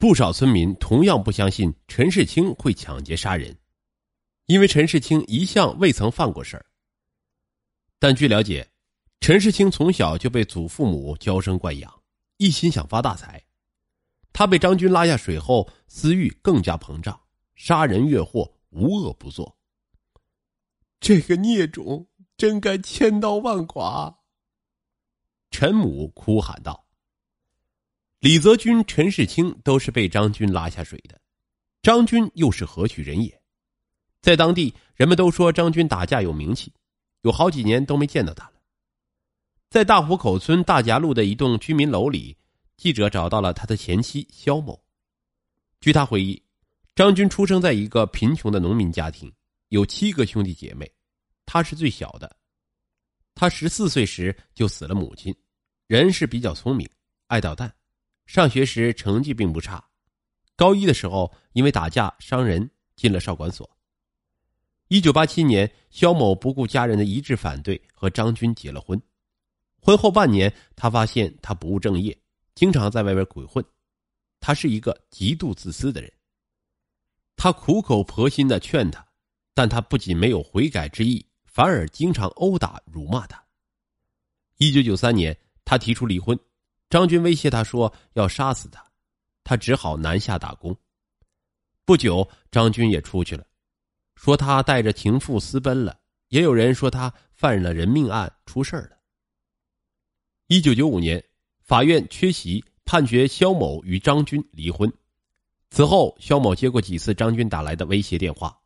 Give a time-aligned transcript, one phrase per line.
[0.00, 3.54] 不少村民同样不相信陈世清会抢劫杀人，
[4.46, 6.64] 因为陈世清一向未曾犯过事儿。
[7.98, 8.66] 但据了解，
[9.20, 12.02] 陈世清从小就被祖父母娇生惯养，
[12.38, 13.44] 一心想发大财。
[14.32, 17.20] 他被张军拉下水后，私欲更加膨胀，
[17.54, 19.54] 杀人越货，无恶不作。
[20.98, 22.08] 这个孽种，
[22.38, 24.18] 真该千刀万剐！
[25.50, 26.86] 陈母哭喊道。
[28.20, 31.18] 李泽军、陈世清都是被张军拉下水的，
[31.80, 33.42] 张军又是何许人也？
[34.20, 36.70] 在当地，人们都说张军打架有名气，
[37.22, 38.60] 有好几年都没见到他了。
[39.70, 42.36] 在大湖口村大夹路的一栋居民楼里，
[42.76, 44.78] 记者找到了他的前妻肖某。
[45.80, 46.42] 据他回忆，
[46.94, 49.32] 张军出生在一个贫穷的农民家庭，
[49.68, 50.92] 有七个兄弟姐妹，
[51.46, 52.36] 他是最小的。
[53.34, 55.34] 他十四岁时就死了母亲，
[55.86, 56.86] 人是比较聪明，
[57.28, 57.74] 爱捣蛋。
[58.30, 59.84] 上学时成绩并不差，
[60.54, 63.68] 高一的时候因为打架伤人进了少管所。
[64.86, 69.02] 一九八七年，肖某不顾家人的一致反对，和张军结了婚。
[69.80, 72.16] 婚后半年，他发现他不务正业，
[72.54, 73.64] 经常在外边鬼混。
[74.38, 76.12] 他是一个极度自私的人。
[77.34, 79.04] 他苦口婆心的劝他，
[79.54, 83.44] 但他不仅没有悔改之意，反而经常殴打、辱骂他。
[84.58, 86.38] 一九九三年，他提出离婚。
[86.90, 88.84] 张军威胁他说要杀死他，
[89.44, 90.76] 他只好南下打工。
[91.84, 93.46] 不久，张军也出去了，
[94.16, 95.98] 说他带着情妇私奔了。
[96.28, 98.98] 也有人说他犯了人命案出事了。
[100.48, 101.24] 一九九五年，
[101.60, 104.92] 法院缺席判决肖某与张军离婚。
[105.70, 108.56] 此后，肖某接过几次张军打来的威胁电话。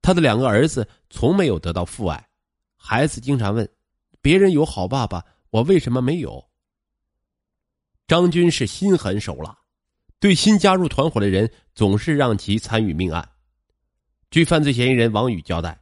[0.00, 2.28] 他的两个儿子从没有得到父爱，
[2.76, 3.68] 孩子经常问
[4.22, 6.44] ：“别人有好爸爸，我为什么没有？”
[8.12, 9.56] 张军是心狠手辣，
[10.20, 13.26] 对新加入团伙的人总是让其参与命案。
[14.30, 15.80] 据犯罪嫌疑人王宇交代，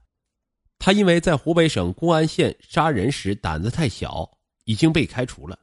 [0.78, 4.30] 他因为在湖北省公安县杀人时胆子太小，
[4.62, 5.58] 已经被开除了，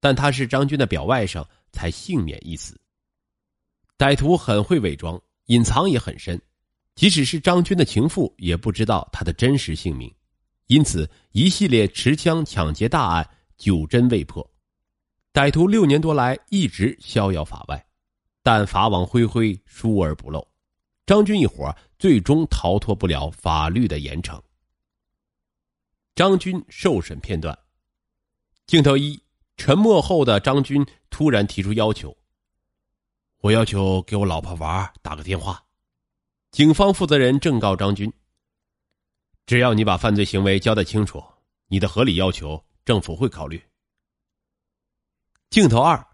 [0.00, 2.76] 但他是张军的表外甥，才幸免一死。
[3.96, 6.42] 歹徒很会伪装，隐藏也很深，
[6.96, 10.12] 即使是张军的情妇也不知道他的真实姓名，
[10.66, 14.44] 因此一系列持枪抢劫大案久侦未破。
[15.32, 17.86] 歹徒六年多来一直逍遥法外，
[18.42, 20.46] 但法网恢恢，疏而不漏。
[21.06, 24.40] 张军一伙最终逃脱不了法律的严惩。
[26.14, 27.56] 张军受审片段。
[28.66, 29.22] 镜头一：
[29.56, 32.14] 沉默后的张军突然提出要求
[33.40, 35.62] ：“我要求给我老婆娃打个电话。”
[36.50, 38.12] 警方负责人正告张军
[39.46, 41.22] ：“只要你把犯罪行为交代清楚，
[41.68, 43.62] 你的合理要求，政府会考虑。”
[45.50, 46.06] 镜头二，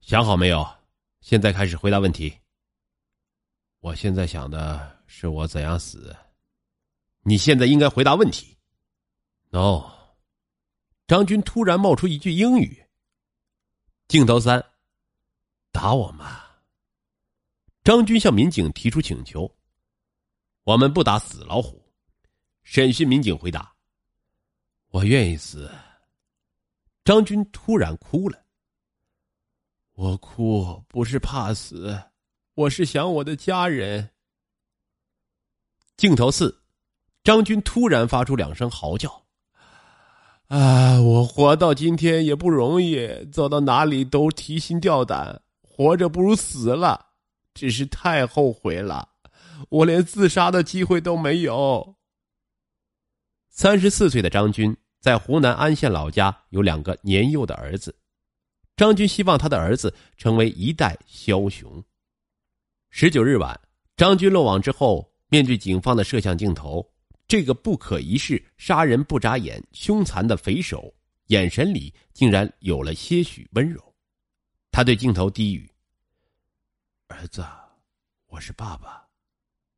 [0.00, 0.66] 想好没有？
[1.20, 2.38] 现在开始回答问题。
[3.80, 6.14] 我现在想的是我怎样死。
[7.22, 8.54] 你现在应该回答问题。
[9.48, 9.90] No。
[11.06, 12.84] 张军突然冒出一句英语。
[14.06, 14.62] 镜头三，
[15.72, 16.44] 打我吗？
[17.84, 19.50] 张军向民警提出请求。
[20.64, 21.82] 我们不打死老虎。
[22.64, 23.74] 审讯民警回答：
[24.88, 25.72] 我愿意死。
[27.06, 28.44] 张军突然哭了。
[29.92, 31.96] 我哭不是怕死，
[32.54, 34.10] 我是想我的家人。
[35.96, 36.62] 镜头四，
[37.22, 39.24] 张军突然发出两声嚎叫
[40.50, 47.10] ：“啊，我活到今天也不容易，走到哪里都提心吊胆，活着不如死了，
[47.54, 49.10] 只是太后悔了，
[49.68, 51.94] 我连自杀的机会都没有。”
[53.48, 54.76] 三十四岁的张军。
[55.06, 57.96] 在湖南安县老家有两个年幼的儿子，
[58.74, 61.80] 张军希望他的儿子成为一代枭雄。
[62.90, 63.56] 十九日晚，
[63.96, 66.84] 张军落网之后，面对警方的摄像镜头，
[67.28, 70.92] 这个不可一世、杀人不眨眼、凶残的匪首，
[71.26, 73.80] 眼神里竟然有了些许温柔。
[74.72, 75.70] 他对镜头低语
[77.06, 77.46] ：“儿子，
[78.26, 79.06] 我是爸爸，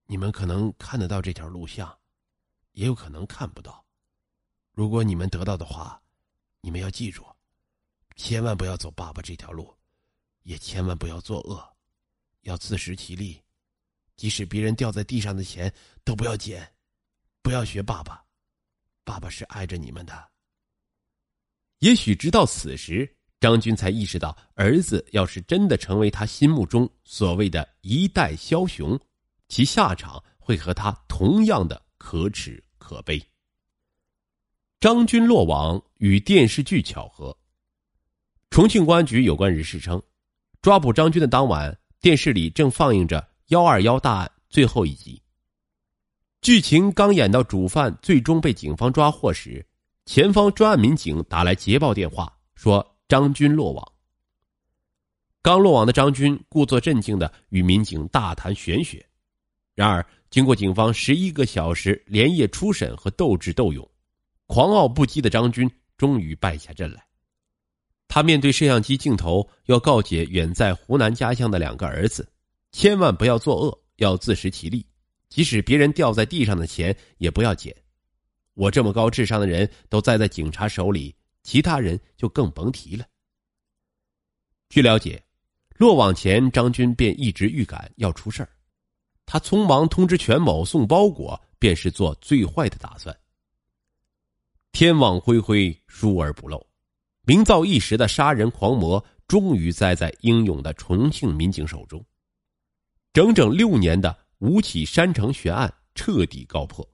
[0.06, 1.94] 你们可能看得到这条录像，
[2.72, 3.84] 也有可能看不到。”
[4.78, 6.00] 如果你们得到的话，
[6.60, 7.26] 你们要记住，
[8.14, 9.74] 千万不要走爸爸这条路，
[10.44, 11.68] 也千万不要作恶，
[12.42, 13.42] 要自食其力，
[14.14, 16.72] 即使别人掉在地上的钱都不要捡，
[17.42, 18.24] 不要学爸爸，
[19.02, 20.28] 爸爸是爱着你们的。
[21.80, 28.96] 也许直到此时，张军才意识到，儿子要是真的成为他心目中所谓的一代枭雄，
[29.48, 33.20] 其下场会和他同样的可耻可悲。
[34.80, 37.36] 张军落网与电视剧巧合。
[38.48, 40.00] 重庆公安局有关人士称，
[40.62, 45.20] 抓捕张军的当晚，电视里正放映着《幺二幺大案》最后一集。
[46.42, 49.66] 剧情刚演到主犯最终被警方抓获时，
[50.06, 53.92] 前方专案民警打来捷报电话，说张军落网。
[55.42, 59.04] 刚落网的张军故作镇静的与民警大谈玄学，
[59.74, 63.88] 然而经过警方十一个小时连夜初审和斗智斗勇，
[64.48, 67.06] 狂傲不羁的张军终于败下阵来。
[68.08, 72.26] 他面对摄像机镜头，要告诫远在湖南家乡的两个儿子，
[72.72, 74.84] 千万不要作恶，要自食其力。
[75.28, 77.76] 即使别人掉在地上的钱也不要捡。
[78.54, 83.04] 我这么高智商的人都栽在警察手里，其他人就更甭提了。
[84.70, 85.22] 据了解，
[85.76, 88.48] 落网前张军便一直预感要出事儿，
[89.26, 93.14] 他匆忙通知全某送包裹，便是做最坏的打算。
[94.78, 96.64] 天网恢恢，疏而不漏，
[97.26, 102.00] 名噪一时的杀人狂魔终于栽在英勇的重庆民警手中，
[103.12, 104.16] 整整六年的。
[104.38, 106.88] 吴起山城悬案彻底告破。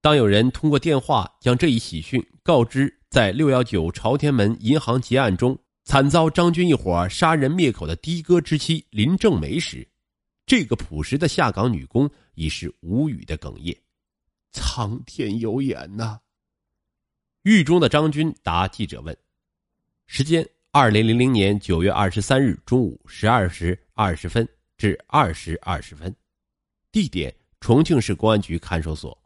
[0.00, 9.86] 当有人通过电话将这一喜讯告知在六幺九朝天门银行劫案中惨遭张军一伙杀人灭口的的哥之妻林正梅时，
[10.46, 13.76] 这个朴实的下岗女工已是无语的哽咽
[14.52, 16.18] ：“苍天有眼呐！”
[17.42, 19.16] 狱中的张军答记者问
[20.06, 24.46] ：“时间：二零零零年九月二十三日中午十二时二十分
[24.76, 26.14] 至二时二十分。”
[26.90, 29.16] 地点：重庆市公安局看守所。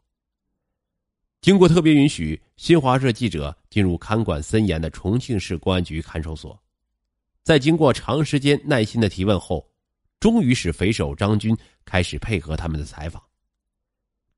[1.41, 6.57] 经过特别允许，新华社记者进入看管森严的重庆市公安局看守所。
[7.41, 9.69] 在经过长时间耐心的提问后，
[10.19, 13.21] 终于使匪首张军开始配合他们的采访。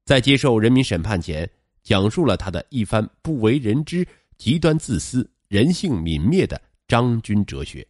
[0.06, 1.48] 在接受人民审判前，
[1.86, 4.06] 讲述了他的一番不为人知、
[4.38, 7.88] 极端自私、人性泯灭的张军哲学。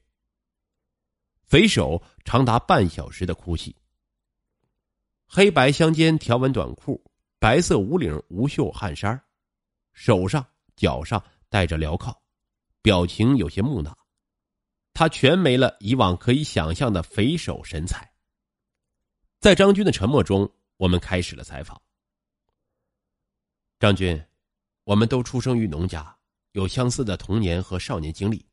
[1.46, 3.74] 匪首长达半小时的哭泣。
[5.26, 7.02] 黑白相间条纹短裤，
[7.40, 9.20] 白色无领无袖汗衫
[9.94, 10.46] 手上
[10.76, 12.14] 脚上戴着镣铐，
[12.82, 13.98] 表情有些木讷。
[14.94, 18.12] 他全没了以往可以想象的匪首神采。
[19.40, 21.82] 在张军的沉默中，我们开始了采访。
[23.78, 24.22] 张军，
[24.86, 26.16] 我们都出生于农家，
[26.54, 28.46] 有相似的童年和少年经历。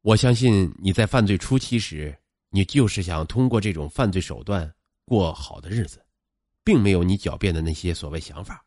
[0.00, 2.18] 我相信你在犯罪初期时，
[2.50, 4.74] 你就是想通过这种犯罪手段。
[5.04, 6.04] 过好的日子，
[6.62, 8.62] 并没有你狡辩的那些所谓想法。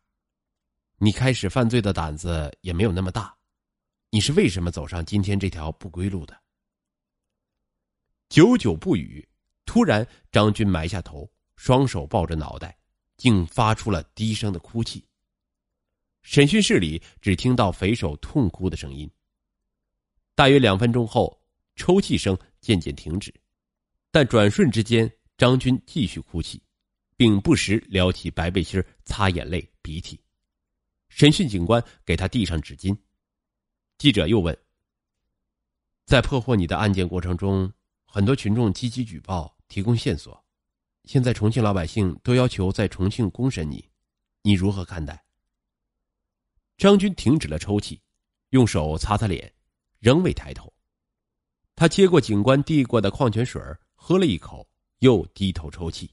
[0.96, 3.32] 你开始犯罪的胆子也没有那么大。
[4.10, 6.36] 你是为什么走上今天这条不归路的？
[8.28, 9.24] 久久不语，
[9.66, 12.76] 突然张军埋下头，双手抱着脑袋，
[13.16, 15.06] 竟发出了低声的哭泣。
[16.22, 19.10] 审讯室里只听到匪首痛哭的声音。
[20.34, 21.40] 大约两分钟后，
[21.76, 23.32] 抽泣声渐渐停止，
[24.10, 25.12] 但转瞬之间。
[25.38, 26.62] 张军继续哭泣，
[27.16, 30.20] 并不时撩起白背心擦眼泪鼻涕。
[31.08, 32.96] 审讯警官给他递上纸巾。
[33.98, 34.56] 记者又问
[36.06, 37.72] ：“在破获你的案件过程中，
[38.04, 40.44] 很多群众积极举报，提供线索。
[41.06, 43.88] 现在重庆老百姓都要求在重庆公审你，
[44.42, 45.24] 你如何看待？”
[46.76, 48.00] 张军停止了抽泣，
[48.50, 49.52] 用手擦擦脸，
[49.98, 50.72] 仍未抬头。
[51.74, 53.60] 他接过警官递过的矿泉水
[53.94, 54.68] 喝了一口。
[55.02, 56.08] 又低头抽泣，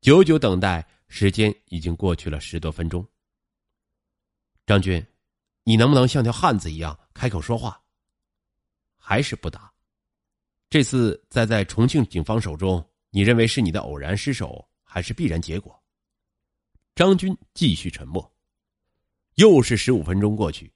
[0.00, 3.06] 久久等待，时间已经过去了十多分钟。
[4.64, 5.06] 张军，
[5.64, 7.78] 你能不能像条汉子一样开口说话？
[8.96, 9.70] 还是不答。
[10.70, 15.78] 这次栽在重庆警方手中，你认为是你的偶然失手，还是必然结果？
[16.94, 18.33] 张军继续沉默。
[19.36, 20.72] 又是十五分钟过去，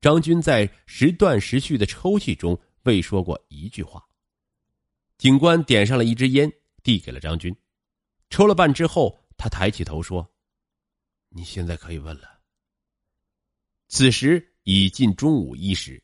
[0.00, 4.06] 张军在时断时续的抽泣中未说过一句话。
[5.18, 6.52] 警官点上了一支烟，
[6.82, 7.56] 递给了张军，
[8.28, 10.28] 抽了半之后，他抬起头说
[11.30, 12.40] ：“你现在可以问了。”
[13.88, 16.02] 此时已近中午一时。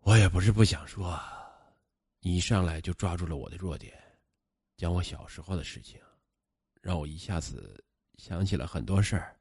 [0.00, 1.20] 我也不是不想说，
[2.20, 3.92] 你一上来就抓住了我的弱点，
[4.76, 6.00] 讲我小时候的事情，
[6.80, 7.84] 让我一下子
[8.18, 9.34] 想起了很多事儿。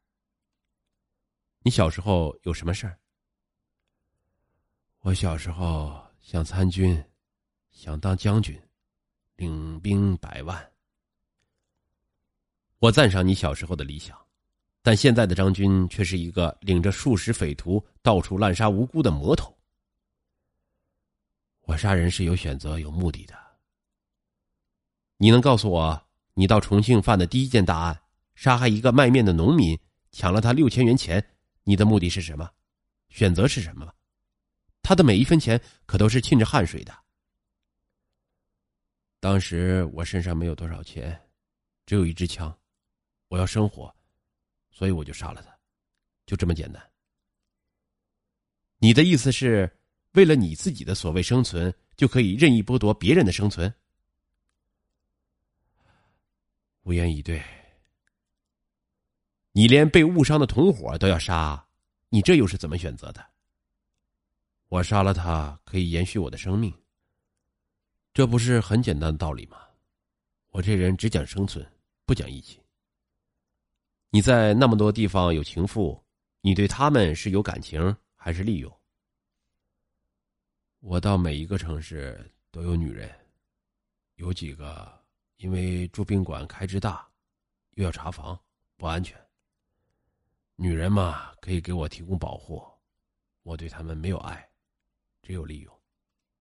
[1.60, 2.98] 你小时候有什么事儿？
[5.02, 6.02] 我小时候。
[6.20, 7.02] 想参军，
[7.72, 8.62] 想当将军，
[9.38, 10.72] 领兵百万。
[12.80, 14.20] 我赞赏你小时候的理想，
[14.82, 19.58] 但现在的张军却是一个领着数十匪徒到处滥杀无辜的魔头。
[21.62, 23.34] 我杀人是有选择、有目的的。
[25.16, 28.02] 你能告诉我，你到重庆犯的第一件大案，
[28.38, 29.76] 杀害一个卖面的农民，
[30.12, 31.28] 抢了他六千元钱，
[31.64, 32.48] 你的目的是什么？
[33.10, 33.92] 选择是什么？
[34.84, 36.96] 他的每一分钱可都是沁着汗水的。
[39.20, 41.20] 当时我身上没有多少钱，
[41.88, 42.56] 只有一支枪，
[43.28, 43.94] 我要生活，
[44.70, 45.58] 所以我就杀了他，
[46.28, 46.92] 就这么简单。
[48.78, 49.80] 你的意思是，
[50.12, 53.74] 为了你自己的所谓生存，就可以任意剥夺别人的生存？
[56.84, 57.44] 无言以对。
[59.58, 61.68] 你连被误伤的同伙都要杀，
[62.10, 63.26] 你这又是怎么选择的？
[64.68, 66.72] 我杀了他，可以延续我的生命。
[68.14, 69.58] 这不是很简单的道理吗？
[70.50, 71.68] 我这人只讲生存，
[72.06, 72.62] 不讲义气。
[74.12, 76.00] 你在那么多地方有情妇，
[76.42, 78.72] 你对他们是有感情还是利用？
[80.82, 83.10] 我到每一个城市都有女人，
[84.18, 85.04] 有几个
[85.38, 87.10] 因为住宾馆开支大，
[87.72, 88.40] 又要查房，
[88.76, 89.20] 不安全。
[90.60, 92.66] 女人嘛，可以给我提供保护，
[93.44, 94.50] 我对他们没有爱，
[95.22, 95.77] 只有利用。